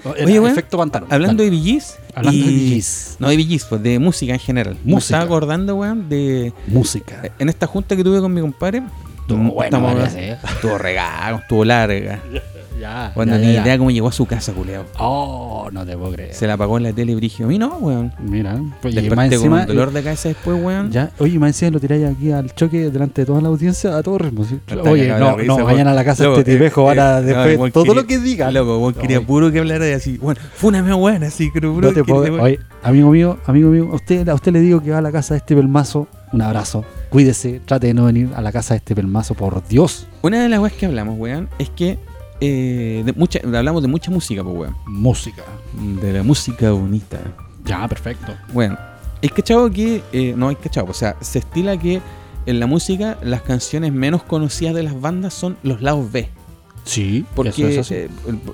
[0.04, 1.12] Oye, weón, efecto pantalón.
[1.12, 1.98] Hablando de VGs.
[2.14, 3.16] Hablando de VGs.
[3.18, 4.76] No de VGs, pues de música en general.
[4.85, 5.16] Me Música.
[5.16, 6.52] estaba acordando, weón, de.
[6.66, 7.22] Música.
[7.38, 8.82] En esta junta que tuve con mi compadre.
[9.20, 10.38] Estuvo bueno, parece, ¿eh?
[10.44, 12.20] Estuvo regado, estuvo larga.
[12.80, 13.12] Ya.
[13.14, 14.84] Bueno, ya, ni ya, idea cómo llegó a su casa, culeado.
[14.98, 16.34] Oh, no te puedo creer.
[16.34, 17.46] Se la apagó en la tele y brigio.
[17.46, 18.12] Mí no, weón.
[18.20, 19.60] Mira, pues, y más con encima.
[19.62, 20.90] un dolor de cabeza después, weón.
[20.90, 24.02] Ya, oye, más encima lo tiráis aquí al choque delante de toda la audiencia a
[24.02, 24.44] todo ritmo.
[24.44, 24.58] ¿sí?
[24.84, 27.18] Oye, no, la risa, no, vayan a la casa de Loco, este tipejo, van a
[27.18, 28.54] eh, no, después igual todo quería- lo que digan.
[28.54, 30.18] Loco, weón, quería puro que hablara de así.
[30.18, 32.42] Bueno, fue una mea buena, así, pero puro No te puedo-.
[32.42, 35.12] Oye, amigo mío, amigo mío, a usted, a usted le digo que va a la
[35.12, 36.08] casa de este pelmazo.
[36.32, 36.84] Un abrazo.
[37.08, 40.06] Cuídese, trate de no venir a la casa de este pelmazo, por Dios.
[40.22, 41.98] Una de las weas que hablamos, weón, es que
[42.40, 44.77] eh, de mucha, hablamos de mucha música, pues, weón.
[44.87, 45.42] Música.
[46.01, 47.18] De la música bonita.
[47.64, 48.33] Ya, perfecto.
[48.53, 48.79] Bueno,
[49.22, 50.03] es cachado que.
[50.12, 52.01] eh, no hay cachado, o sea, se estila que
[52.46, 56.29] en la música las canciones menos conocidas de las bandas son los lados B.
[56.85, 58.09] Sí, Porque eso es eh,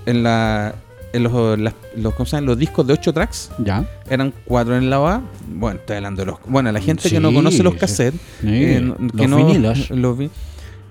[0.06, 0.74] en, la,
[1.12, 3.84] en los, las- los, ¿cómo los discos de 8 tracks ya.
[4.08, 5.20] eran 4 en lado A.
[5.54, 6.38] Bueno, estoy hablando de los.
[6.46, 8.18] Bueno, la gente que no conoce los cassettes.
[8.40, 9.90] Sí, eh, que los no- vinilos.
[9.90, 10.30] los vi-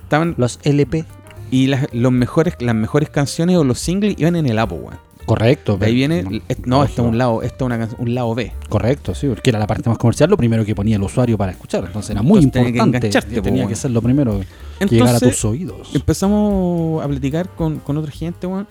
[0.04, 1.06] estaban, Los LP.
[1.52, 5.12] Y las, los mejores, las mejores canciones o los singles iban en el Apple, weón.
[5.26, 5.78] Correcto.
[5.78, 6.24] De ahí viene.
[6.24, 8.52] No, es- no, es un lado, este es una un lado B.
[8.70, 11.52] Correcto, sí, porque era la parte más comercial, lo primero que ponía el usuario para
[11.52, 11.84] escuchar.
[11.86, 13.42] Entonces era muy Entonces tenía que importante.
[13.42, 14.40] tenía que ser lo primero
[14.80, 15.90] que llegara a Entonces, tus oídos.
[15.94, 18.68] empezamos a platicar con, con otra gente, weón.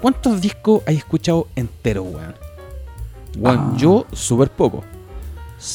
[0.00, 2.34] ¿Cuántos discos hay escuchado enteros, weón?
[3.38, 3.74] Weón, Ah.
[3.76, 4.82] yo súper poco.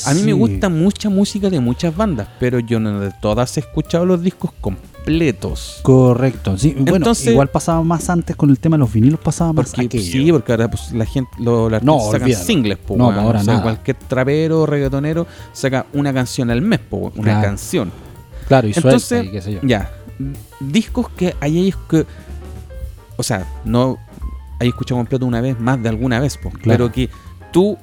[0.05, 3.61] A mí me gusta mucha música de muchas bandas, pero yo no de todas he
[3.61, 4.96] escuchado los discos completos.
[5.81, 6.73] Correcto, sí.
[6.77, 9.85] Bueno, Entonces- igual pasaba más antes con el tema de los vinilos, pasaba más Porque,
[9.85, 10.03] aquello.
[10.11, 13.43] sí, porque ahora pues, la gente, los los No, sacan singles, po, No, ahora O
[13.43, 13.63] sea, nada.
[13.63, 17.41] cualquier trapero o reggaetonero saca una canción al mes, po, una Claro.
[17.41, 17.91] canción.
[18.47, 19.59] Claro, y suelta Entonces, y qué sé yo.
[19.63, 19.91] Ya,
[20.59, 22.05] discos que hay que.
[23.17, 23.97] O sea, no
[24.59, 27.09] hay escuchado completo una vez, más de alguna vez, po, pero que
[27.51, 27.77] tú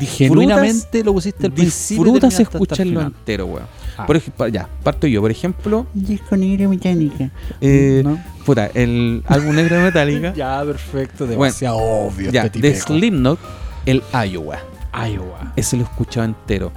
[0.00, 2.04] Genuinamente lo pusiste al principio.
[2.04, 3.06] disfrutas terminaste hasta el escucharlo final.
[3.18, 3.66] entero, weón.
[3.98, 4.06] Ah.
[4.06, 5.20] Por ejemplo, ya, parto yo.
[5.20, 7.30] Por ejemplo, Disco negro mecánica.
[7.60, 8.18] eh, ¿No?
[8.46, 11.26] puta, el álbum negro de Metallica, Ya, perfecto.
[11.26, 12.30] Bueno, Demasiado obvio.
[12.30, 12.74] ya, este de.
[12.74, 13.38] Slipknot,
[13.86, 14.58] el Iowa.
[14.94, 15.52] Iowa.
[15.56, 16.72] Ese lo escuchaba entero.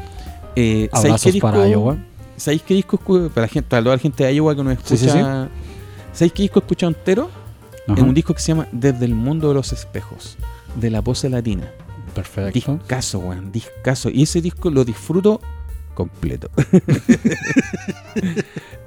[0.56, 1.98] Eh, ¿sabéis Abrazos para disco- Iowa.
[2.38, 4.90] ¿Sabéis qué disco para la gente, para toda la gente de Iowa que nos escucha?
[4.98, 5.20] Sí, sí, sí.
[6.14, 7.30] ¿Sabéis qué disco he escuchado entero?
[7.88, 7.94] Ajá.
[7.98, 10.38] Es un disco que se llama Desde el mundo de los espejos,
[10.76, 11.64] de la pose latina.
[12.16, 12.74] Perfecto.
[12.80, 14.10] Discaso, weón, discaso.
[14.10, 15.40] Y ese disco lo disfruto
[15.94, 16.50] completo.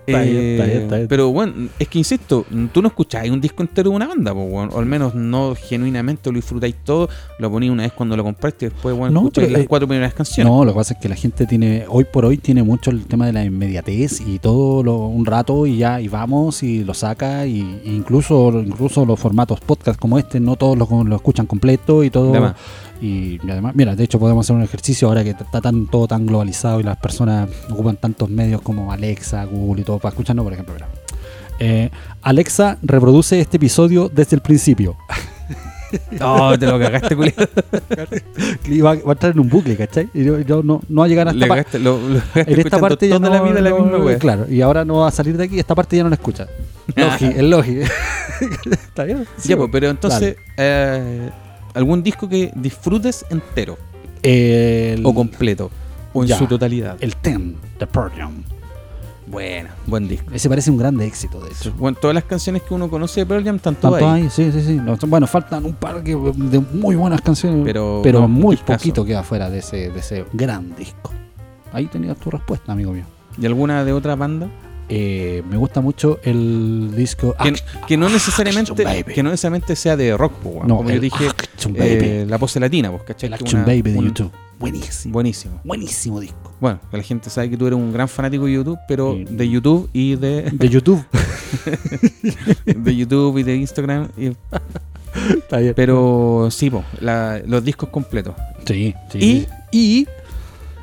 [0.08, 1.08] Está bien, está bien, Eh, está bien.
[1.08, 4.78] Pero bueno, es que insisto, tú no escucháis un disco entero de una banda, o
[4.78, 8.68] al menos no genuinamente lo disfrutáis todo, lo ponéis una vez cuando lo compraste y
[8.70, 10.50] después bueno, No, escucháis pero, las eh, cuatro primeras canciones.
[10.50, 13.06] No, lo que pasa es que la gente tiene, hoy por hoy tiene mucho el
[13.06, 16.94] tema de la inmediatez y todo lo, un rato y ya, y vamos y lo
[16.94, 21.46] saca y, y incluso, incluso los formatos podcast como este, no todos lo, lo escuchan
[21.46, 22.54] completo y todo.
[23.00, 26.26] Y, además, mira, de hecho podemos hacer un ejercicio ahora que está tan, todo tan
[26.26, 30.52] globalizado y las personas ocupan tantos medios como Alexa, Google y todo para escucharnos, por
[30.52, 30.88] ejemplo, mira.
[31.60, 31.90] Eh,
[32.22, 34.96] Alexa reproduce este episodio desde el principio.
[36.20, 37.48] No, te lo cagaste, culiado.
[38.66, 40.08] Y va, va a entrar en un bucle, ¿cachai?
[40.12, 43.40] Y yo, yo no, no va a llegar hasta en esta parte ya no, la
[43.42, 44.18] vida la no- misma wea.
[44.18, 46.46] Claro, y ahora no va a salir de aquí, esta parte ya no la escucha.
[46.96, 47.80] Logi, el Logi.
[48.70, 49.24] ¿Está bien?
[49.38, 49.68] Sí, Ya, pues.
[49.68, 51.30] pues, pero entonces, eh,
[51.78, 53.78] algún disco que disfrutes entero
[54.22, 55.70] el, o completo
[56.12, 56.36] o en Ya.
[56.38, 56.96] su totalidad.
[57.00, 58.42] el Ten, The Podium.
[59.26, 60.30] Bueno, buen disco.
[60.32, 61.72] Ese parece un grande éxito, de hecho.
[61.76, 64.30] Bueno, todas las canciones que uno conoce de Pearl Jam están todas Tanto ahí.
[64.30, 64.74] sí, sí, sí.
[64.76, 66.16] No, bueno, faltan un par de
[66.72, 70.74] muy buenas canciones, Pero pero, no, muy poquito queda fuera de ese, de ese gran
[70.76, 71.12] disco.
[71.74, 73.04] Ahí tenías tu respuesta, amigo mío.
[73.40, 74.48] ¿Y alguna de otra banda?
[74.88, 77.54] Eh, me gusta mucho el disco Que,
[77.86, 80.32] que no necesariamente Action que no necesariamente sea de rock.
[80.66, 81.47] No, como yo dije, Action.
[81.76, 83.28] Eh, la pose latina, pues, ¿cachai?
[83.28, 84.30] el Action una- Baby de un- YouTube.
[84.58, 85.12] Buenísimo.
[85.12, 85.60] Buenísimo.
[85.64, 86.52] Buenísimo disco.
[86.60, 89.24] Bueno, la gente sabe que tú eres un gran fanático de YouTube, pero Sí.
[89.30, 91.04] de YouTube y de, De YouTube.
[92.66, 94.08] de YouTube y de Instagram.
[94.16, 94.32] y-
[95.38, 95.72] Está bien.
[95.76, 98.34] pero sí, po, la- los discos completos.
[98.66, 99.46] Sí, sí.
[99.72, 100.06] Y- y,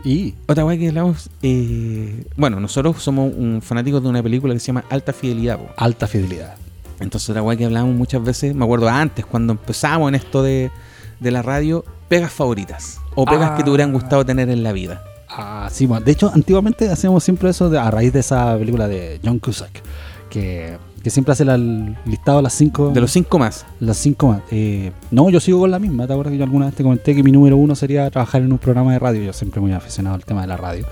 [0.10, 4.60] y Otra weá que hablamos, eh, bueno, nosotros somos un fanáticos de una película que
[4.60, 5.58] se llama Alta Fidelidad.
[5.60, 5.68] po.
[5.78, 6.56] alta fidelidad.
[7.00, 10.72] Entonces otra weá que hablamos muchas veces, me acuerdo antes, cuando empezamos en esto de,
[11.20, 13.00] de la radio, pegas favoritas.
[13.16, 13.58] O pegas Ah.
[13.58, 15.04] que te hubieran gustado tener en la vida.
[15.30, 18.88] Ah, sí, bueno, de hecho, antiguamente hacíamos siempre eso de- a raíz de esa película
[18.88, 19.82] de John Cusack,
[20.30, 22.92] que, que siempre hace la- el listado de las cinco.
[22.94, 23.66] De los cinco más.
[23.80, 24.42] las cinco más.
[24.52, 26.08] Eh, no, yo sigo con la misma.
[26.08, 28.52] ¿Te acuerdas que yo alguna vez te comenté que mi número uno sería trabajar en
[28.52, 29.24] un programa de radio?
[29.24, 30.86] Yo siempre muy aficionado al tema de la radio.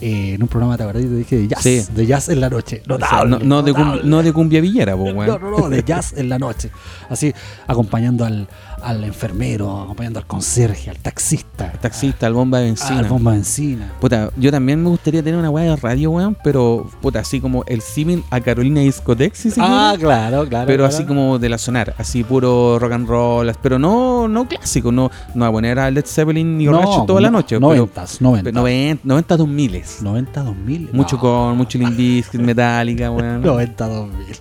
[0.00, 1.08] Eh, en un programa, ¿te acuerdas?
[1.10, 1.62] Dije de jazz.
[1.62, 1.82] Sí.
[1.94, 2.82] De jazz en la noche.
[2.88, 5.82] O sea, Notable, no, de cum- no de cumbia villera, po, No, no, no, de
[5.82, 6.70] jazz en la noche.
[7.08, 7.32] Así,
[7.66, 8.48] acompañando al,
[8.84, 11.70] al enfermero, acompañando al conserje, al taxista.
[11.72, 12.98] Al taxista, al bomba de benzina.
[13.00, 13.92] Al bomba de benzina.
[14.00, 17.64] Puta, yo también me gustaría tener una weá de radio, weón, pero puta, así como
[17.66, 20.66] el símil a Carolina Discotex, ¿sí, Ah, claro, claro.
[20.66, 20.86] Pero claro.
[20.94, 25.10] así como de la sonar, así puro rock and roll, pero no, no clásico, no,
[25.34, 27.56] no a poner a Led Zeppelin y borracho toda la noche.
[27.56, 28.52] pero- Noventas, noventas.
[28.52, 30.88] pero 90, 90 2000 90, 2000.
[30.92, 31.22] Mucho no.
[31.22, 33.40] con mucho Limbiskit, Metallica, weón.
[33.42, 34.36] 90, 2000.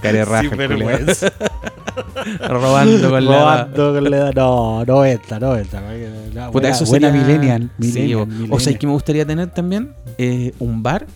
[0.00, 1.32] Care raja, Sin vergüenza.
[2.48, 3.68] Robando con la.
[3.76, 4.32] Robando con la edad.
[4.34, 5.80] No, 90, 90.
[5.80, 7.70] Puta, buena, eso buena sería- millennial.
[7.80, 11.06] Sí, millennial, o- sea, que me gustaría tener también Eh, un bar,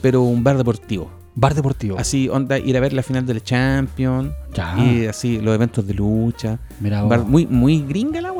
[0.00, 1.10] pero un bar deportivo.
[1.34, 1.96] Bar deportivo.
[1.98, 4.32] Así, onda, ir a ver la final del Champions.
[4.54, 4.74] Ya.
[4.78, 6.58] Y así, los eventos de lucha.
[6.80, 8.30] Mira, bar muy, muy gringa la.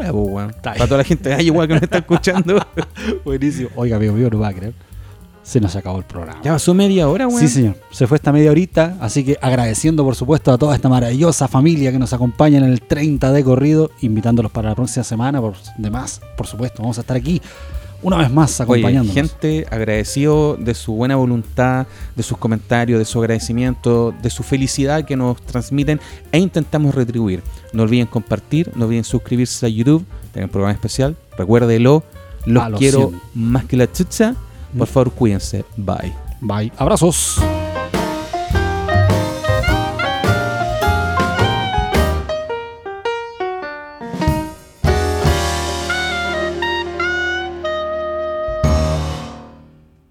[0.48, 2.58] Está Para toda la gente de ahí igual que nos está escuchando.
[3.24, 3.68] buenísimo.
[3.76, 4.74] Oiga, amigo mío, no va a creer.
[5.48, 6.42] Se nos acabó el programa.
[6.42, 7.40] ya pasó media hora, weón.
[7.40, 7.76] Sí, señor.
[7.90, 11.90] Se fue esta media horita, así que agradeciendo por supuesto a toda esta maravillosa familia
[11.90, 16.20] que nos acompaña en el 30 de corrido, invitándolos para la próxima semana, por demás,
[16.36, 17.40] por supuesto, vamos a estar aquí
[18.02, 19.14] una vez más Oye, acompañándonos.
[19.14, 25.06] gente agradecido de su buena voluntad, de sus comentarios, de su agradecimiento, de su felicidad
[25.06, 25.98] que nos transmiten
[26.30, 27.42] e intentamos retribuir.
[27.72, 32.04] No olviden compartir, no olviden suscribirse a YouTube, tengan un programa especial, recuérdelo,
[32.44, 33.20] los A los quiero 100.
[33.34, 34.36] más que la chucha.
[34.76, 35.64] Por favor, cuídense.
[35.76, 36.14] Bye.
[36.40, 36.72] Bye.
[36.76, 37.38] Abrazos.